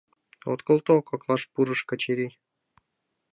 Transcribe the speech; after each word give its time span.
—От 0.51 0.59
колто?— 0.67 0.95
коклаш 1.09 1.41
пурыш 1.53 1.81
Качырий. 1.89 2.33